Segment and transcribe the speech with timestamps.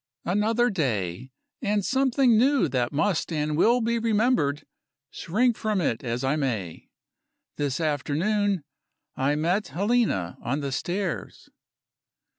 [0.25, 1.29] Another day,
[1.61, 4.63] and something new that must and will be remembered,
[5.11, 6.89] shrink from it as I may.
[7.57, 8.63] This afternoon,
[9.15, 11.49] I met Helena on the stairs.